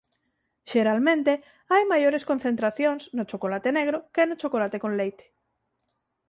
Xeralmente 0.71 1.31
hai 1.71 1.83
maiores 1.91 2.23
concentracións 2.31 3.01
no 3.17 3.23
chocolate 3.31 3.69
negro 3.77 3.97
que 4.13 4.27
no 4.29 4.39
chocolate 4.41 4.77
con 4.83 4.91
leite. 4.99 5.25